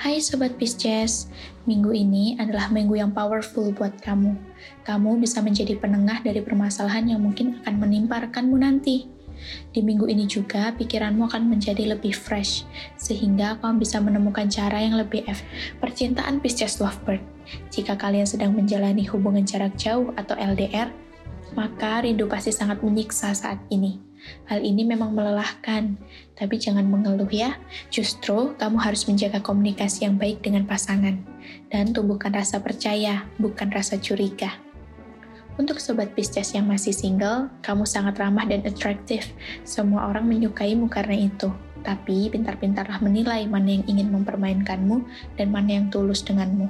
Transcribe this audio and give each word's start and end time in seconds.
Hai 0.00 0.16
Sobat 0.16 0.56
Pisces, 0.56 1.28
minggu 1.68 1.92
ini 1.92 2.32
adalah 2.40 2.72
minggu 2.72 2.96
yang 2.96 3.12
powerful 3.12 3.68
buat 3.68 4.00
kamu. 4.00 4.32
Kamu 4.80 5.20
bisa 5.20 5.44
menjadi 5.44 5.76
penengah 5.76 6.24
dari 6.24 6.40
permasalahan 6.40 7.04
yang 7.12 7.20
mungkin 7.20 7.60
akan 7.60 7.76
menimpa 7.76 8.24
rekanmu 8.24 8.56
nanti. 8.56 9.12
Di 9.76 9.84
minggu 9.84 10.08
ini 10.08 10.24
juga 10.24 10.72
pikiranmu 10.72 11.28
akan 11.28 11.52
menjadi 11.52 11.92
lebih 11.92 12.16
fresh, 12.16 12.64
sehingga 12.96 13.60
kamu 13.60 13.84
bisa 13.84 14.00
menemukan 14.00 14.48
cara 14.48 14.80
yang 14.80 14.96
lebih 14.96 15.20
efektif. 15.28 15.76
Percintaan 15.84 16.40
Pisces 16.40 16.80
Lovebird. 16.80 17.20
Jika 17.68 18.00
kalian 18.00 18.24
sedang 18.24 18.56
menjalani 18.56 19.04
hubungan 19.04 19.44
jarak 19.44 19.76
jauh 19.76 20.16
atau 20.16 20.32
LDR, 20.32 20.88
maka 21.52 22.08
rindu 22.08 22.24
pasti 22.24 22.56
sangat 22.56 22.80
menyiksa 22.80 23.36
saat 23.36 23.60
ini. 23.68 24.09
Hal 24.48 24.64
ini 24.64 24.84
memang 24.84 25.12
melelahkan, 25.12 25.96
tapi 26.36 26.56
jangan 26.56 26.86
mengeluh 26.88 27.28
ya. 27.30 27.56
Justru 27.88 28.56
kamu 28.56 28.78
harus 28.80 29.04
menjaga 29.08 29.40
komunikasi 29.40 30.08
yang 30.08 30.16
baik 30.20 30.44
dengan 30.44 30.64
pasangan 30.64 31.20
dan 31.72 31.92
tumbuhkan 31.92 32.34
rasa 32.34 32.60
percaya, 32.60 33.24
bukan 33.40 33.70
rasa 33.72 33.96
curiga. 34.00 34.56
Untuk 35.60 35.76
sobat 35.76 36.16
Pisces 36.16 36.56
yang 36.56 36.70
masih 36.72 36.96
single, 36.96 37.52
kamu 37.60 37.84
sangat 37.84 38.16
ramah 38.16 38.48
dan 38.48 38.64
atraktif. 38.64 39.28
Semua 39.60 40.08
orang 40.08 40.24
menyukaimu 40.24 40.88
karena 40.88 41.28
itu. 41.28 41.52
Tapi 41.84 42.32
pintar-pintarlah 42.32 43.00
menilai 43.04 43.44
mana 43.44 43.68
yang 43.68 43.84
ingin 43.84 44.08
mempermainkanmu 44.08 45.04
dan 45.36 45.48
mana 45.52 45.80
yang 45.80 45.86
tulus 45.92 46.24
denganmu. 46.24 46.68